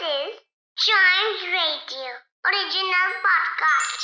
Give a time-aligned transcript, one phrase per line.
[0.00, 0.34] This is
[0.76, 2.10] Giant Radio
[2.46, 4.00] original podcast.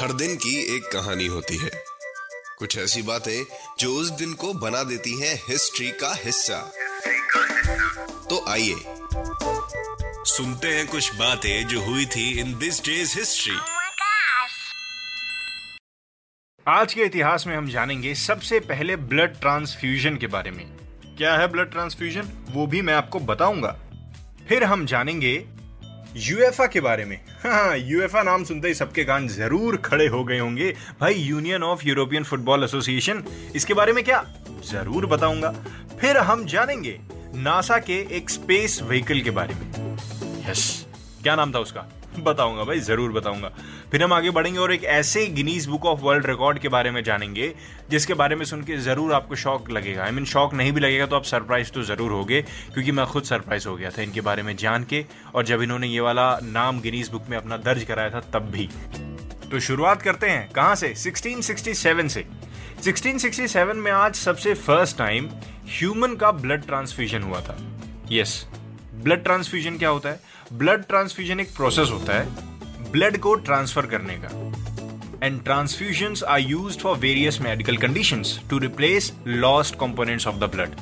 [0.00, 1.70] हर दिन की एक कहानी होती है
[2.58, 3.44] कुछ ऐसी बातें
[3.78, 6.60] जो उस दिन को बना देती हैं हिस्ट्री का हिस्सा
[8.30, 8.76] तो आइए
[10.36, 13.56] सुनते हैं कुछ बातें जो हुई थी इन दिस डेज़ हिस्ट्री.
[16.66, 20.83] आज के इतिहास में हम जानेंगे सबसे पहले ब्लड ट्रांसफ्यूजन के बारे में
[21.18, 23.76] क्या है ब्लड ट्रांसफ्यूजन वो भी मैं आपको बताऊँगा।
[24.48, 25.32] फिर हम जानेंगे
[26.16, 30.38] यूएफए के बारे में। हाँ यूएफए नाम सुनते ही सबके कान ज़रूर खड़े हो गए
[30.38, 33.22] होंगे। भाई union of European football association
[33.56, 34.24] इसके बारे में क्या?
[34.64, 35.50] ज़रूर बताऊँगा।
[36.00, 36.98] फिर हम जानेंगे
[37.34, 39.70] नासा के एक स्पेस व्हीकल के बारे में।
[40.50, 40.86] यस
[41.22, 41.86] क्या नाम था उसका?
[42.18, 43.52] बताऊँगा भाई, ज़रूर बताऊँगा।
[43.94, 47.02] फिर हम आगे बढ़ेंगे और एक ऐसे Guinness book of world record के बारे में
[47.04, 47.52] जानेंगे
[47.90, 50.72] जिसके बारे में सुन के ज़रूर आपको शौक लगेगा। आई I मीन mean, शौक नहीं
[50.72, 54.02] भी लगेगा तो आप सरप्राइज़ तो ज़रूर होगे क्योंकि मैं खुद सरप्राइज़ हो गया था
[54.02, 57.56] इनके बारे में जान के और जब इन्होंने ये वाला नाम गिनीज बुक में अपना
[57.56, 58.68] दर्ज कराया था तब भी।
[59.50, 60.92] तो शुरुआत करते हैं। कहाँ से?
[60.94, 62.24] 1667 से।
[62.82, 65.28] 1667 में आज सबसे फ़र्स्ट टाइम
[65.78, 67.56] ह्यूमन का ब्लड ट्रांसफ्यूजन हुआ था।
[68.12, 68.34] यस
[68.94, 70.20] ब्लड ट्रांसफ्यूजन क्या होता है?
[70.52, 72.52] ब्लड ट्रांसफ्यूजन एक प्रोसेस होता है
[72.94, 79.12] ब्लड को ट्रांसफ़र करने का। And transfusion are use for various medical conditions to replace
[79.26, 80.74] lost components of the blood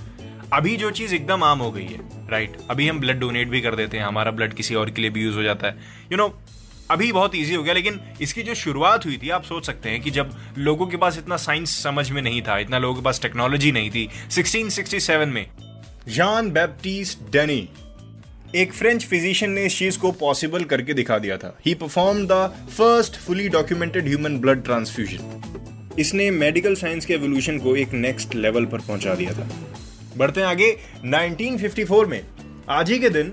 [0.52, 2.56] अभी जो चीज़ एकदम आम हो गई है राइट?
[2.70, 5.22] अभी हम ब्लड डोनेट भी कर देते हैं हमारा ब्लड किसी और के लिए भी
[5.22, 6.36] यूज़ हो जाता है। यू you नो know,
[6.90, 10.00] अभी बहुत इजी हो गया लेकिन इसकी जो शुरुआत हुई थी आप सोच सकते हैं
[10.00, 13.20] कि जब लोगों के पास इतना साइंस समझ में नहीं था इतना लोगों के पास
[13.22, 15.46] टेक्नोलॉजी नहीं थी 1667 में
[16.08, 17.68] जॉन बैप्टिस्ट डेनी
[18.56, 22.32] एक फ्रेंच फिजिशियन ने इस चीज़ को पॉसिबल करके दिखा दिया था। He perform the
[22.78, 28.64] first fully documented human blood transfusion इसने मेडिकल साइंस के एवोल्यूशन को एक नेक्स्ट लेवल
[28.64, 29.48] पर पहुँचा दिया था।
[30.16, 32.26] बढ़ते हैं आगे 1954 में,
[32.68, 33.32] आज ही के दिन,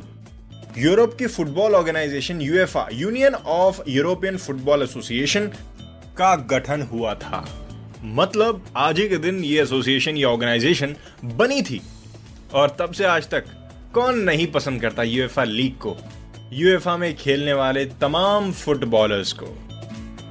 [0.77, 5.47] यूरोप की football organisation UEFA, union of European football association
[6.17, 7.47] का गठन हुआ था।
[8.03, 11.81] मतलब आज ही के दिन ये एसोसिएशन, या ऑर्गेनाइजेशन बनी थी।
[12.53, 13.45] और तब से आज तक
[13.93, 15.97] कौन नहीं पसंद करता यूएफए लीग को?
[16.53, 19.45] यूएफए में खेलने वाले तमाम फुटबॉलर्स को।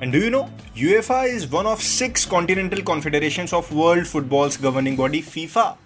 [0.03, 4.97] And do you know UEFA is one of six continental confederation of world footballs governing
[4.97, 5.79] body FIFA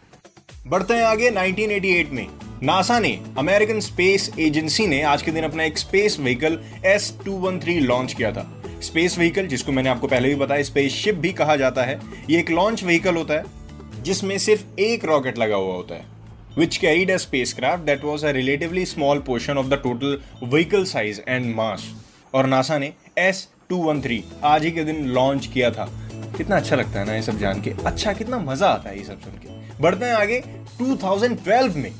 [0.66, 2.26] बढ़ते हैं आगे 1988 में।
[2.62, 7.32] नासा ने अमेरिकन स्पेस एजेंसी ने आज के दिन अपना एक space vehicle S two
[7.32, 11.14] one three launch किया था। स्पेस व्हीकल जिसको मैंने आपको पहले भी बताया स्पेस शिप
[11.14, 12.00] भी कहा जाता है।
[12.30, 13.44] ये एक लॉन्च व्हीकल होता है,
[14.02, 16.21] जिसमें सिर्फ़ एक रॉकेट लगा हुआ होता है।
[16.58, 20.16] Which carried a spacecraft that was a relatively small portion of the total
[20.52, 21.80] vehicle size and mass.
[22.34, 25.90] और नासा ने एस टू वन थ्री आज ही के दिन लॉन्च किया था।
[26.36, 29.04] कितना अच्छा लगता है ना ये सब जान के। अच्छा कितना मज़ा आता है ये
[29.04, 30.40] सब सुन के। बढ़ते हैं आगे
[30.78, 31.92] 2012 में।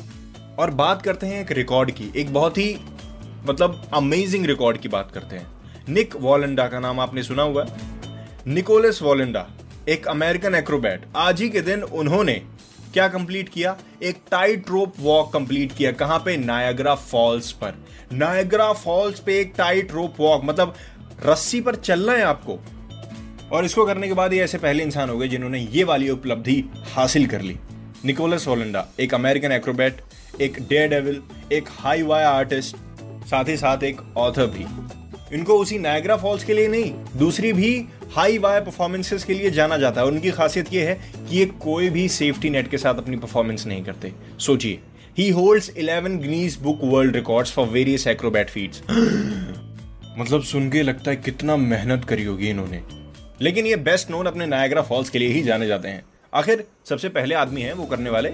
[0.58, 2.78] और बात करते हैं एक रिकॉर्ड की। एक बहुत ही
[3.46, 5.46] मतलब अमेजिंग रिकॉर्ड की बात करते हैं।
[5.88, 7.66] निक वॉलेंडा का नाम आपने सुना हुआ
[8.46, 9.46] निकोलस वॉलेंडा
[9.88, 12.42] एक अमेरिकन एक्रोबैट आज ही के दिन उन्होंने
[12.92, 13.76] क्या कंप्लीट किया?
[14.02, 16.36] एक टाइट रोप वॉक कंप्लीट किया। कहाँ पे?
[16.36, 17.74] नायग्रा फॉल्स पर।
[18.12, 20.74] नायग्रा फॉल्स पे एक टाइट रोप वॉक मतलब
[21.26, 22.58] रस्सी पर चलना है आपको।
[23.52, 26.64] और इसको करने के बाद ये ऐसे पहले इंसान हो गए जिन्होंने ये वाली उपलब्धि
[26.92, 27.58] हासिल कर ली।
[28.04, 30.00] निकोलस होलेंडा एक अमेरिकन एक्रोबैट
[30.40, 31.22] एक डे डेविल
[31.52, 32.76] एक हाई वाई आर्टिस्ट
[33.26, 34.66] साथ ही साथ एक ऑथर भी।
[35.36, 39.76] इनको उसी नायग्रा फॉल्स के लिए नहीं, दूसरी भी हाई वाई परफॉर्मेंसेस के लिए जाना
[39.76, 40.94] जाता है। उनकी खासियत यह है
[41.28, 44.78] कि ये कोई भी सेफ्टी नेट के साथ अपनी परफॉर्मेंस नहीं करते। सोचिए
[45.18, 48.82] he holds 11 Guinness book world records for various acrobat feats
[50.18, 52.82] मतलब सुन के लगता है कितना मेहनत करी होगी इन्होंने।
[53.40, 57.08] लेकिन ये बेस्ट नोन अपने नायग्रा फॉल्स के लिए ही जाने जाते हैं। आखिर सबसे
[57.08, 58.32] पहले आदमी है वो करने वाले?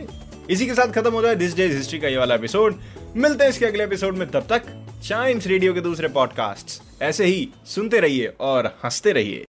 [0.50, 2.74] इसी के साथ खत्म हो जाए दिस डेज़ हिस्ट्री का ये वाला एपिसोड
[3.16, 4.62] मिलते हैं इसके अगले एपिसोड में। तब तक
[5.04, 9.44] चाइम्स रेडियो के दूसरे पॉडकास्ट ऐसे ही सुनते रहिए और हँसते रहिए।